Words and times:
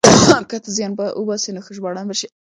که 0.49 0.57
ته 0.63 0.69
زيار 0.75 0.91
وباسې 1.19 1.49
نو 1.55 1.61
ښه 1.65 1.71
ژباړن 1.77 2.05
به 2.09 2.15
شې. 2.19 2.27